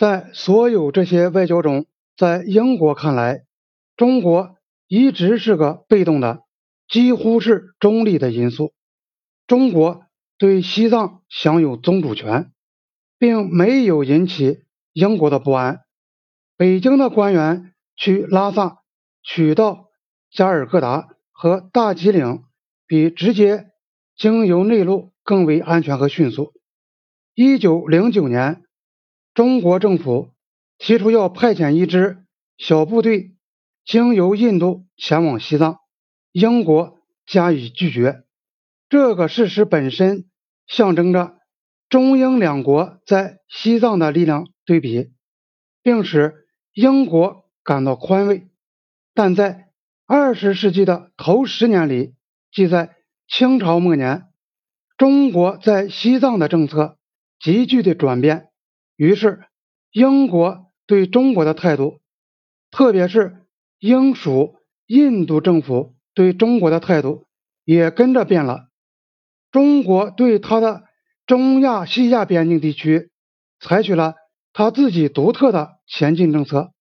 [0.00, 1.84] 在所有这些外交中，
[2.16, 3.44] 在英国看来，
[3.98, 4.56] 中国
[4.88, 6.42] 一直是个被动的，
[6.88, 8.72] 几乎是中立的因素。
[9.46, 10.04] 中国
[10.38, 12.50] 对西藏享有宗主权，
[13.18, 14.62] 并没有引起
[14.94, 15.80] 英国的不安。
[16.56, 18.78] 北京的官员去拉萨
[19.22, 19.90] 取道
[20.30, 22.44] 加尔各答和大吉岭，
[22.86, 23.66] 比直接
[24.16, 26.54] 经由内陆更为安全和迅速。
[27.34, 28.62] 一九零九年。
[29.40, 30.34] 中国政府
[30.76, 32.26] 提出要派遣一支
[32.58, 33.36] 小部队
[33.86, 35.78] 经由印度前往西藏，
[36.30, 38.24] 英国加以拒绝。
[38.90, 40.26] 这个事实本身
[40.66, 41.38] 象征着
[41.88, 45.10] 中英两国在西藏的力量对比，
[45.82, 46.34] 并使
[46.74, 48.46] 英国感到宽慰。
[49.14, 49.70] 但在
[50.04, 52.12] 二十世纪的头十年里，
[52.52, 52.94] 即在
[53.26, 54.24] 清朝末年，
[54.98, 56.98] 中国在西藏的政策
[57.40, 58.49] 急剧的转变。
[59.00, 59.40] 于是，
[59.92, 62.02] 英国对中国的态度，
[62.70, 63.46] 特别是
[63.78, 67.24] 英属印度政府对中国的态度，
[67.64, 68.68] 也跟着变了。
[69.50, 70.82] 中国对他的
[71.24, 73.10] 中亚、西亚边境地区
[73.58, 74.16] 采取了
[74.52, 76.74] 他自己独特的前进政策，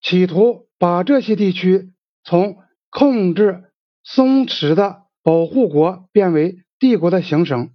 [0.00, 1.92] 企图把这些地区
[2.22, 3.64] 从控制
[4.04, 7.72] 松弛的保护国变为帝国的行省。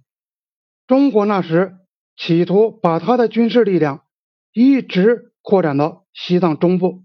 [0.86, 1.76] 中国那时。
[2.16, 4.04] 企图把他的军事力量
[4.52, 7.04] 一直扩展到西藏中部，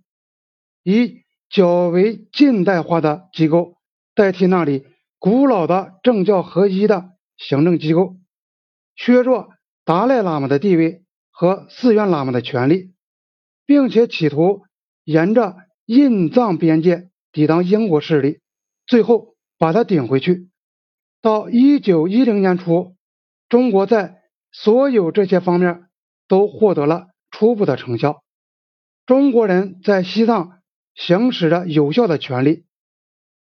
[0.84, 3.76] 以较为近代化的机构
[4.14, 4.86] 代替那里
[5.18, 8.18] 古老的政教合一的行政机构，
[8.96, 9.50] 削弱
[9.84, 12.94] 达赖喇嘛的地位和寺院喇嘛的权利，
[13.66, 14.62] 并且企图
[15.04, 18.40] 沿着印藏边界抵挡英国势力，
[18.86, 20.50] 最后把他顶回去。
[21.22, 22.96] 到一九一零年初，
[23.50, 24.19] 中国在
[24.52, 25.88] 所有这些方面
[26.28, 28.24] 都获得了初步的成效。
[29.06, 30.60] 中国人在西藏
[30.96, 32.66] 行使着有效的权利。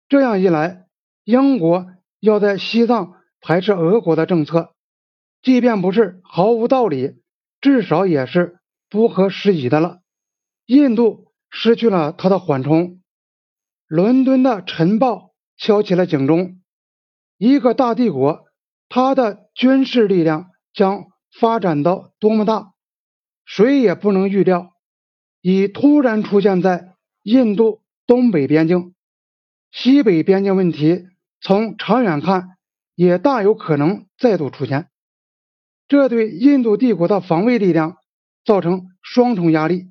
[0.08, 0.88] 这样一来，
[1.24, 1.88] 英国
[2.20, 4.73] 要在西藏排斥俄国的政策，
[5.42, 7.22] 即便不是毫无道理，
[7.62, 10.00] 至少也是不合时宜的了。
[10.66, 13.02] 印度失去了它的缓冲。
[13.88, 16.62] 伦敦的晨报敲起了警钟：
[17.38, 18.45] 一个大帝国，
[18.88, 20.50] 它的军事力量。
[20.74, 21.06] 将
[21.40, 22.74] 发展到多么大，
[23.46, 24.72] 谁也不能预料。
[25.42, 28.94] 已突然出现在印度东北边境、
[29.72, 31.08] 西北边境问题，
[31.40, 32.58] 从长远看
[32.94, 34.90] 也大有可能再度出现。
[35.88, 37.98] 这对印度帝国的防卫力量
[38.44, 39.88] 造成双重压力。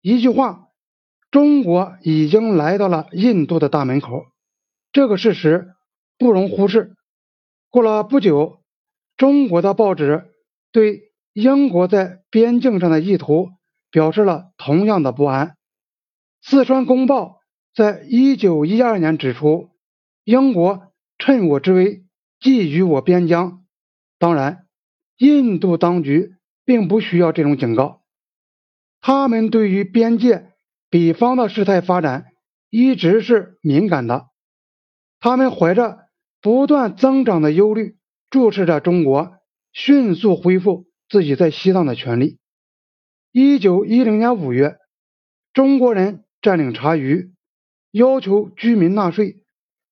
[0.00, 0.68] 一句话，
[1.30, 4.26] 中国已经来到了印度的大门口，
[4.92, 5.74] 这个事实
[6.18, 6.94] 不容忽视。
[7.68, 8.62] 过了不久。
[9.18, 10.30] 中国的报纸
[10.72, 13.50] 对英国在边境上的意图
[13.90, 15.56] 表示了同样的不安。
[16.40, 17.40] 四川公报
[17.74, 19.70] 在一九一二年指出，
[20.22, 22.04] 英国趁我之危
[22.40, 23.64] 觊觎我边疆。
[24.20, 24.66] 当然，
[25.16, 28.02] 印度当局并不需要这种警告，
[29.00, 30.52] 他们对于边界
[30.90, 32.26] 彼方的事态发展
[32.70, 34.28] 一直是敏感的，
[35.18, 35.98] 他们怀着
[36.40, 37.97] 不断增长的忧虑。
[38.30, 39.38] 注视着中国
[39.72, 42.38] 迅速恢复自己在西藏的权利。
[43.32, 44.76] 一九一零年五月，
[45.52, 47.32] 中国人占领察隅，
[47.90, 49.42] 要求居民纳税，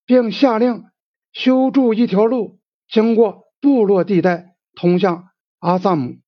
[0.04, 0.84] 并下令
[1.32, 2.58] 修筑一条路，
[2.88, 6.18] 经过部落地带通向阿萨姆。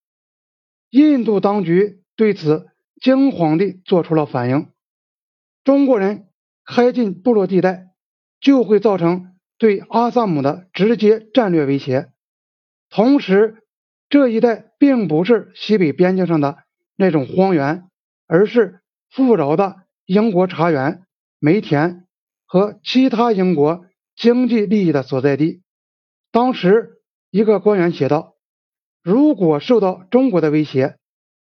[0.91, 2.67] 印度当局对此
[3.01, 4.71] 惊慌地做出了反应：
[5.65, 6.29] 中国人
[6.65, 7.89] 开进部落地带，
[8.41, 9.38] 就会造成。
[9.59, 12.13] 对阿萨姆的直接战略威胁，
[12.91, 13.65] 同时
[14.09, 16.59] 这一带并不是西北边境上的
[16.97, 17.89] 那种荒原，
[18.29, 18.81] 而是
[19.11, 19.77] 富饶的
[20.07, 21.03] 英国茶园、
[21.41, 22.07] 煤田
[22.47, 25.63] 和其他英国经济利益的所在地。
[26.31, 28.35] 当时一个官员写道
[29.03, 30.97] ：“如果受到中国的威胁，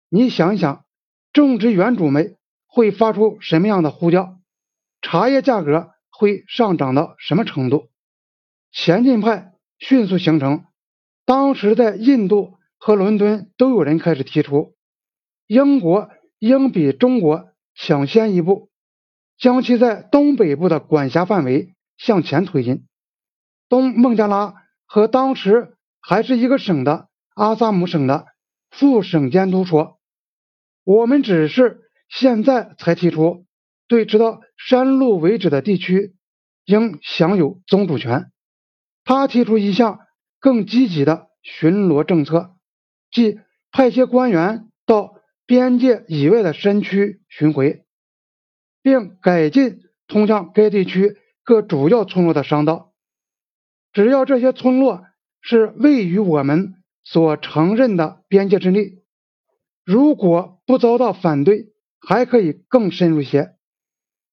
[0.09, 0.85] 你想一想，
[1.33, 2.37] 种植园主们
[2.67, 4.37] 会发出什么样的呼叫？
[5.01, 7.89] 茶叶价格会上涨到什么程度？”
[8.71, 10.65] 前进派迅速形成。
[11.25, 14.75] 当时在印度和伦敦都有人开始提出，
[15.45, 16.09] 英国
[16.39, 18.69] 应比中国抢先一步，
[19.37, 22.85] 将其在东北部的管辖范围向前推进。
[23.67, 24.55] 东孟加拉
[24.85, 28.25] 和当时还是一个省的阿萨姆省的
[28.71, 29.99] 副省监督说
[30.85, 33.45] ：“我们只是现在才提出，
[33.89, 36.15] 对直到山路为止的地区
[36.63, 38.31] 应享有宗主权。”
[39.07, 40.01] 他提出一项
[40.41, 42.57] 更积极的巡逻政策，
[43.09, 43.39] 即
[43.71, 47.85] 派些官员到边界以外的山区巡回，
[48.83, 51.15] 并改进通向该地区
[51.45, 52.91] 各主要村落的商道。
[53.93, 55.05] 只要这些村落
[55.39, 56.73] 是位于我们
[57.05, 59.01] 所承认的边界之内，
[59.85, 61.69] 如果不遭到反对，
[62.01, 63.55] 还可以更深入些。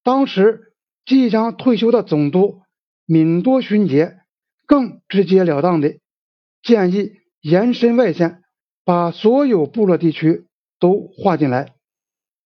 [0.03, 0.75] 当时
[1.07, 2.63] 即将退休的总督
[3.07, 4.19] 敏多勋杰
[4.67, 5.99] 更直截了当的
[6.63, 8.43] 建议延伸外线，
[8.85, 10.47] 把所有部落地区
[10.79, 11.75] 都划进来。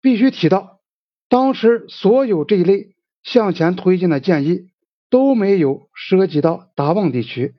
[0.01, 0.81] 必须提到，
[1.29, 4.71] 当时所有这一类向前推进的建议。
[5.09, 7.55] 都没有涉及到达旺地区，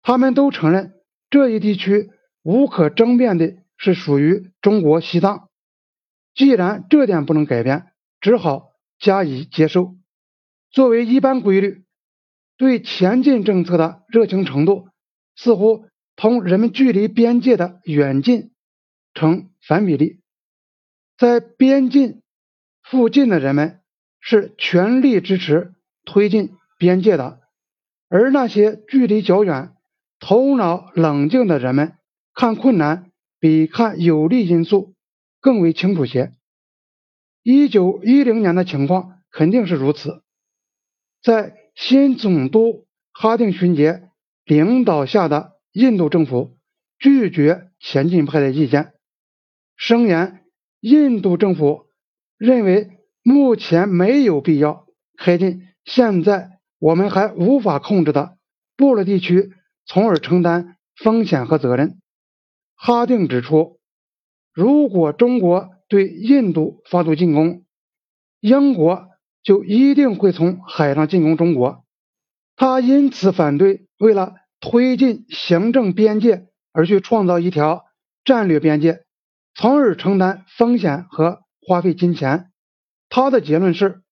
[0.00, 0.92] 他们都承认
[1.28, 2.10] 这一地区
[2.44, 5.48] 无可争辩的是属于中国西藏。
[6.36, 7.86] 既然这点不能改变，
[8.20, 8.68] 只好
[9.00, 9.96] 加以接受。
[10.70, 11.82] 作为一般规律，
[12.62, 14.86] 对前进政策的热情程度
[15.34, 18.52] 似乎同人们距离边界的远近
[19.14, 20.20] 成反比例。
[21.18, 22.22] 在边境
[22.84, 23.80] 附近的人们
[24.20, 25.74] 是全力支持。
[26.04, 27.40] 推进边界的，
[28.08, 29.72] 而那些距离较远、
[30.18, 31.96] 头脑冷静的人们，
[32.34, 34.94] 看困难比看有利因素
[35.40, 36.32] 更为清楚些。
[37.44, 40.24] 一九一零年的情况肯定是如此。
[41.22, 44.10] 在新总督哈定勋杰
[44.44, 46.58] 领导下的印度政府
[46.98, 48.92] 拒绝前进派的意见，
[49.76, 50.44] 声言
[50.80, 51.86] 印度政府
[52.36, 52.90] 认为
[53.22, 54.86] 目前没有必要
[55.16, 55.66] 开进。
[55.84, 58.36] 现在我们还无法控制的
[58.76, 59.52] 部落地区，
[59.86, 61.98] 从而承担风险和责任。
[62.76, 63.80] 哈定指出，
[64.52, 67.64] 如果中国对印度发动进攻，
[68.40, 69.08] 英国
[69.42, 71.84] 就一定会从海上进攻中国。
[72.56, 77.84] 他因此反对为了推进行政边界而去创造一条
[78.24, 79.04] 战略边界，
[79.54, 82.50] 从而承担风险和花费金钱。
[83.08, 84.02] 他的结论是。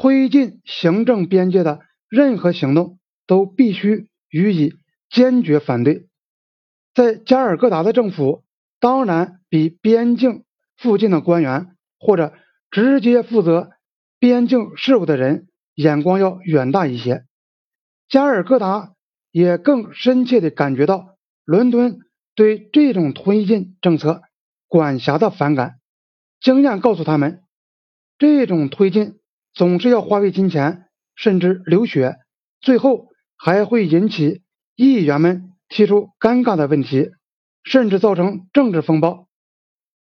[0.00, 4.74] 推进行政边界的任何行动都必须予以
[5.10, 6.06] 坚决反对。
[6.94, 8.44] 在加尔各答的政府
[8.78, 10.44] 当然比边境
[10.76, 12.32] 附近的官员或者
[12.70, 13.70] 直接负责
[14.18, 17.24] 边境事务的人眼光要远大一些。
[18.08, 18.94] 加尔各答
[19.30, 21.98] 也更深切地感觉到伦敦
[22.34, 24.22] 对这种推进政策
[24.66, 25.74] 管辖的反感。
[26.40, 27.42] 经验告诉他们，
[28.18, 29.14] 这种推进。
[29.54, 30.84] 总是要花费金钱，
[31.16, 32.16] 甚至流血，
[32.60, 34.42] 最后还会引起
[34.76, 37.10] 议员们提出尴尬的问题，
[37.64, 39.26] 甚至造成政治风暴。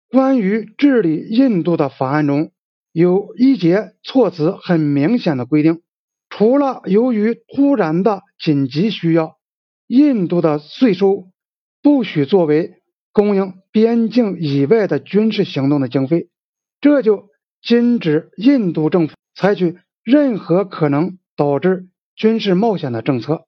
[0.09, 2.51] 关于治理印度的法案中
[2.99, 5.83] 有一节措辞很明显的规定：
[6.29, 9.37] 除了由于突然的紧急需要，
[9.85, 11.27] 印度的税收
[11.83, 12.81] 不许作为
[13.13, 16.29] 供应边境以外的军事行动的经费。
[16.81, 17.29] 这就
[17.61, 19.13] 禁止印度政府。
[19.35, 23.45] 采取任何可能导致军事冒险的政策。